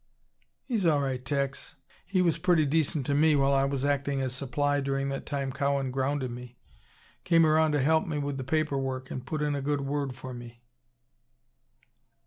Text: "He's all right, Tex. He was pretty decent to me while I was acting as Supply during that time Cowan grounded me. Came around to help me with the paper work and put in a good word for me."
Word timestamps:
"He's 0.63 0.87
all 0.87 0.99
right, 0.99 1.23
Tex. 1.23 1.75
He 2.07 2.23
was 2.23 2.39
pretty 2.39 2.65
decent 2.65 3.05
to 3.05 3.13
me 3.13 3.35
while 3.35 3.53
I 3.53 3.65
was 3.65 3.85
acting 3.85 4.19
as 4.19 4.33
Supply 4.33 4.81
during 4.81 5.09
that 5.09 5.27
time 5.27 5.51
Cowan 5.51 5.91
grounded 5.91 6.31
me. 6.31 6.57
Came 7.23 7.45
around 7.45 7.73
to 7.73 7.79
help 7.79 8.07
me 8.07 8.17
with 8.17 8.37
the 8.37 8.43
paper 8.43 8.79
work 8.79 9.11
and 9.11 9.23
put 9.23 9.43
in 9.43 9.53
a 9.53 9.61
good 9.61 9.81
word 9.81 10.15
for 10.15 10.33
me." 10.33 10.63